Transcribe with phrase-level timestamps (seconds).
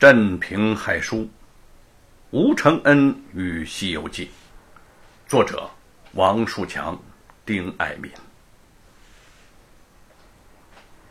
[0.00, 1.28] 镇平海书，
[2.30, 4.24] 吴承恩与《西游记》，
[5.28, 5.68] 作者
[6.12, 6.98] 王树强、
[7.44, 8.10] 丁爱民。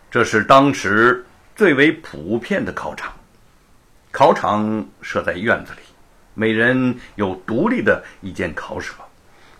[0.09, 1.23] 这是当时
[1.55, 3.13] 最为普遍的考场，
[4.09, 5.81] 考场设在院子里，
[6.33, 8.95] 每人有独立的一间考舍，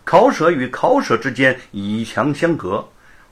[0.04, 2.84] 考舍与考舍之间以墙相隔，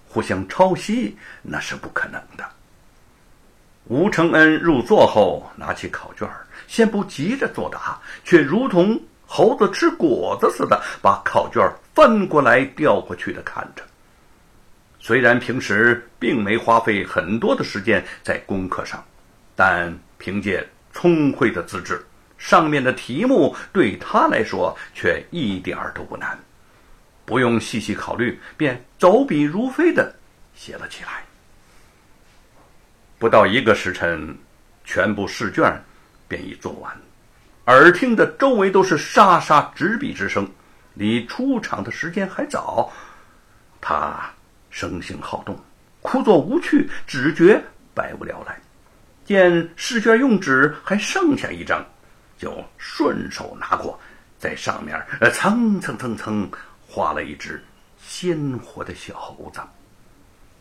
[0.06, 2.48] 互相抄袭那是不可能的。
[3.88, 6.28] 吴承恩入座后，拿起考卷，
[6.66, 13.82] 先不急着作答，却如同猴子吃果子似的，把考卷翻过来调过去的看着。
[15.00, 19.02] 虽然平时并没花费很多的时间在功课上，
[19.56, 22.04] 但凭借聪慧的资质，
[22.36, 26.38] 上面的题目对他来说却一点儿都不难，
[27.24, 30.14] 不用细细考虑，便走笔如飞的
[30.54, 31.24] 写了起来。
[33.18, 34.36] 不到一个时辰，
[34.84, 35.82] 全部试卷
[36.28, 36.96] 便已做完，
[37.66, 40.48] 耳听的周围都是沙沙执笔之声，
[40.94, 42.92] 离出场的时间还早。
[43.80, 44.30] 他
[44.70, 45.58] 生性好动，
[46.00, 47.60] 枯坐无趣，只觉
[47.92, 48.56] 百无聊赖。
[49.24, 51.84] 见试卷用纸还剩下一张，
[52.38, 53.98] 就顺手拿过，
[54.38, 56.48] 在上面呃蹭蹭蹭蹭
[56.86, 57.60] 画了一只
[58.00, 59.60] 鲜活的小猴子。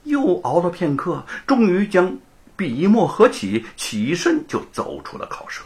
[0.05, 2.11] 又熬了片刻，终于将。
[2.57, 5.61] 笔墨合起，起身就走出了考舍。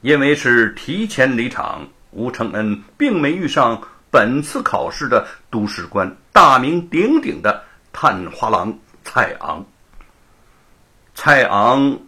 [0.00, 8.72] 因为是提前离场，吴承恩并没遇上本次考试的都史官大名鼎鼎的探花郎
[9.04, 9.64] 蔡昂。
[11.14, 11.98] 蔡昂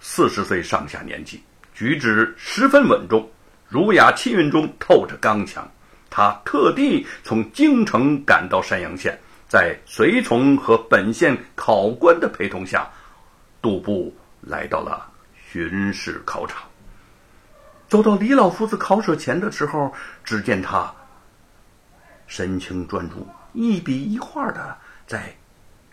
[0.00, 1.42] 四十岁上下年纪，
[1.74, 3.30] 举止十分稳重，
[3.68, 5.70] 儒雅气韵中透着刚强。
[6.10, 9.18] 他特地从京城赶到山阳县。
[9.48, 12.86] 在随从和本县考官的陪同下，
[13.62, 15.10] 杜布来到了
[15.50, 16.62] 巡视考场。
[17.88, 19.90] 走到李老夫子考舍前的时候，
[20.22, 20.94] 只见他
[22.26, 24.76] 神情专注，一笔一画的
[25.06, 25.34] 在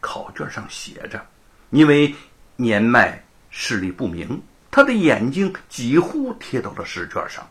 [0.01, 1.25] 考卷上写着。
[1.69, 2.13] 因为
[2.57, 7.47] 年迈视力不明，他的眼睛几乎贴到了试卷上。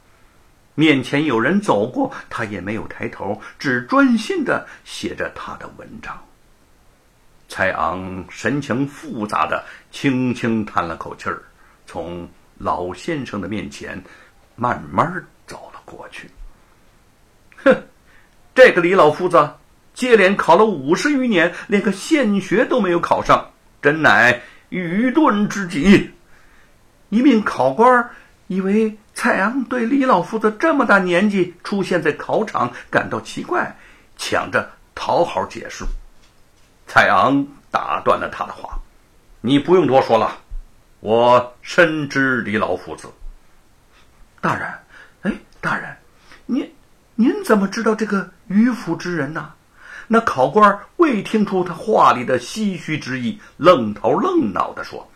[0.74, 6.18] 面前有人走过，他也没有抬头，只专心的写着他的文章。
[7.48, 11.42] 蔡昂神情复杂的轻轻叹了口气儿，
[11.86, 14.02] 从老先生的面前
[14.56, 16.28] 慢慢走了过去。
[17.62, 17.82] 哼，
[18.54, 19.54] 这个李老夫子
[19.92, 26.10] 接连考了五十余年，连个县学都没有考上，真乃愚钝之极。
[27.10, 28.10] 一名考官
[28.46, 28.98] 以为。
[29.16, 33.76] 蔡昂对李老夫子这么大年纪出现在考场感到奇怪，
[34.18, 35.84] 抢着讨好解释。
[36.88, 38.80] 蔡昂打断了他的话
[39.40, 40.36] ：“你不用多说了，
[40.98, 43.08] 我深知李老夫子。
[44.40, 44.68] 大人，
[45.22, 45.96] 哎，大人，
[46.46, 46.74] 您
[47.14, 49.52] 您怎么知道这个迂腐之人呢？”
[50.08, 55.08] 那考官未听出他话里的唏嘘之意，愣头愣脑的说。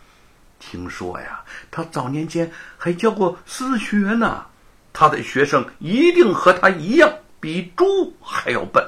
[0.59, 4.45] 听说呀，他早年间还教过私学呢。
[4.91, 8.83] 他的学生一定和他一样，比猪还要笨。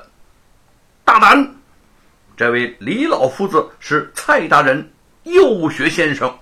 [1.06, 1.56] 大胆！
[2.36, 4.92] 这位李老夫子是蔡大人
[5.24, 6.34] 幼学先生。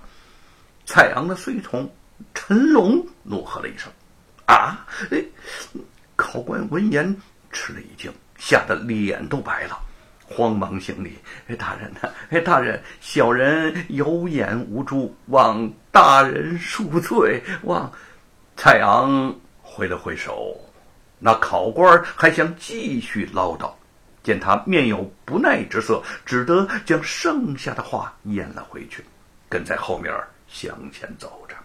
[0.86, 1.88] 蔡昂的随从
[2.34, 3.92] 陈龙怒喝了一声
[4.46, 5.22] ：“啊！”哎
[6.16, 7.14] 考官闻言
[7.52, 9.78] 吃了一惊，吓得脸都白了。
[10.32, 11.18] 慌忙行礼，
[11.48, 17.42] 哎，大人呐，哎，大人，小人有眼无珠，望大人恕罪。
[17.62, 17.92] 望
[18.56, 20.56] 蔡昂挥了挥手，
[21.18, 23.72] 那考官还想继续唠叨，
[24.22, 29.04] 见他面有不耐之色，只得将剩下的话咽了回去，
[29.48, 30.14] 跟在后面
[30.46, 31.56] 向前走着。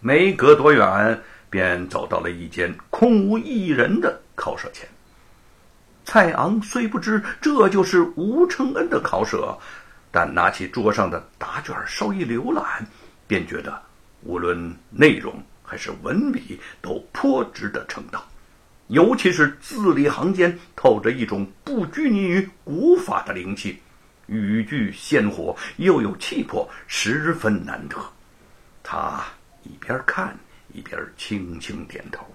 [0.00, 4.88] 没隔多远，便走到了一间空无一人的考舍前。
[6.10, 9.54] 蔡昂虽不知这就是吴承恩的考舍，
[10.10, 12.64] 但拿起桌上的答卷稍一浏览，
[13.26, 13.78] 便觉得
[14.22, 18.26] 无论内容还是文笔都颇值得称道。
[18.86, 23.78] 尤其是字里行间透着一种不拘泥于古法的灵气，
[24.28, 27.96] 语句鲜活又有气魄，十分难得。
[28.82, 29.22] 他
[29.62, 30.34] 一边看
[30.72, 32.26] 一边轻轻点头。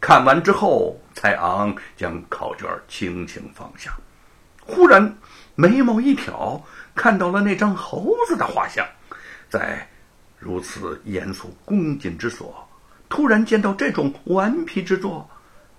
[0.00, 3.92] 看完之后，蔡昂将考卷轻轻放下，
[4.64, 5.18] 忽然
[5.54, 6.62] 眉毛一挑，
[6.94, 8.86] 看到了那张猴子的画像。
[9.48, 9.88] 在
[10.38, 12.68] 如此严肃恭谨之所，
[13.08, 15.28] 突然见到这种顽皮之作，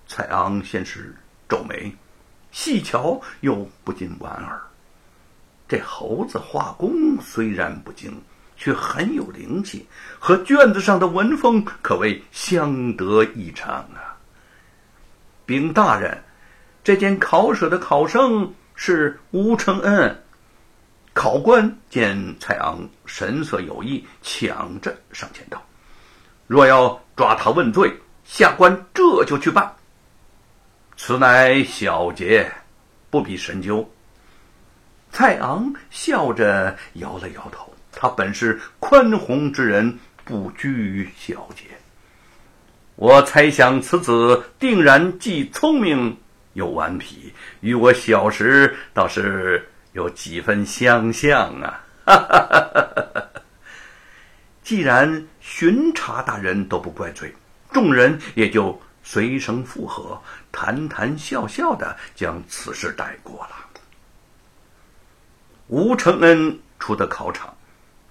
[0.06, 1.16] 蔡昂先是
[1.48, 1.90] 皱眉，
[2.52, 4.60] 细瞧又不禁莞尔。
[5.66, 8.20] 这猴子画工虽然不精，
[8.56, 9.88] 却很有灵气，
[10.18, 14.09] 和卷子上的文风可谓相得益彰啊。
[15.50, 16.16] 禀大人，
[16.84, 20.22] 这间考舍的考生是吴承恩。
[21.12, 25.60] 考官见蔡昂神色有异，抢着上前道
[26.46, 27.92] ：“若要抓他问罪，
[28.22, 29.74] 下官这就去办。
[30.96, 32.48] 此乃小节，
[33.10, 33.84] 不必深究。”
[35.10, 41.64] 蔡昂笑着摇了摇头，他本是宽宏之人，不拘小节。
[43.00, 46.14] 我猜想此子定然既聪明
[46.52, 47.32] 又顽皮，
[47.62, 49.66] 与我小时倒是。
[49.92, 51.80] 有几分相像啊！
[54.62, 57.34] 既然巡查大人都不怪罪，
[57.72, 63.50] 众人也就随声附和，谈谈笑笑的将此事带过了。
[65.66, 67.52] 吴承恩出的考场，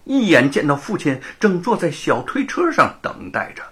[0.04, 3.64] 一眼见到父亲正坐在小推车上等待着，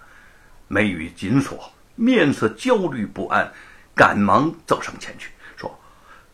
[0.67, 3.51] 眉宇紧锁，面色焦虑不安，
[3.95, 5.79] 赶忙走上前去说：“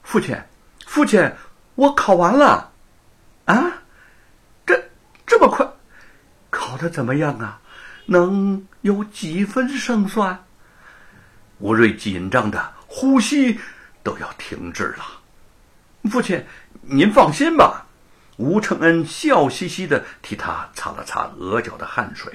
[0.04, 0.38] 父亲，
[0.86, 1.32] 父亲。”
[1.76, 2.72] 我考完了，
[3.46, 3.82] 啊，
[4.64, 4.80] 这
[5.26, 5.68] 这么快，
[6.52, 7.60] 考的怎么样啊？
[8.06, 10.46] 能有几分胜算？
[11.58, 13.60] 吴瑞紧张的呼吸
[14.04, 15.04] 都要停滞了。
[16.12, 16.46] 父亲，
[16.82, 17.88] 您放心吧。
[18.38, 22.32] 吴承恩笑嘻嘻的替他擦了擦额角的汗水。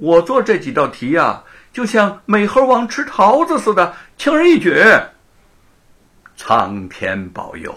[0.00, 1.44] 我做这几道题呀，
[1.74, 4.82] 就像美猴王吃桃子似的，轻而易举。
[6.36, 7.76] 苍天保佑。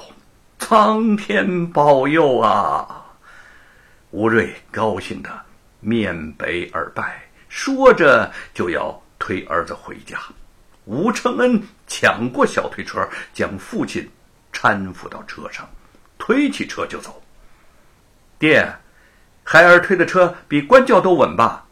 [0.58, 3.04] 苍天保佑啊！
[4.12, 5.30] 吴瑞高兴的
[5.82, 10.18] 面北耳拜，说着就要推儿子回家。
[10.86, 14.10] 吴承恩抢过小推车，将父亲
[14.54, 15.70] 搀扶到车上，
[16.18, 17.22] 推起车就走。
[18.40, 18.66] 爹，
[19.44, 21.66] 孩儿推的车比官轿都稳吧？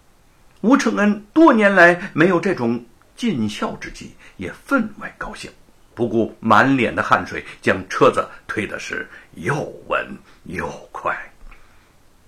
[0.62, 2.84] 吴承恩多年来没有这种
[3.16, 5.52] 尽孝之际，也分外高兴。
[5.94, 9.56] 不顾满脸的汗水，将车子推的是又
[9.88, 10.08] 稳
[10.46, 11.18] 又快。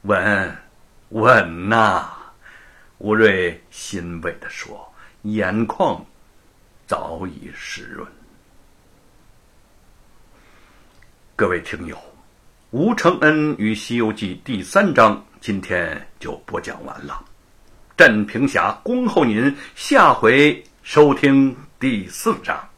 [0.02, 0.56] 稳，
[1.10, 2.10] 稳呐！
[2.98, 4.94] 吴瑞欣慰地说，
[5.24, 6.06] 眼眶
[6.86, 8.06] 早已湿润。
[11.36, 11.98] 各位听友，
[12.72, 17.24] 吴承恩与《西游记》第三章今天就播讲完了。
[17.96, 22.73] 镇平侠恭候您下回收听第四章。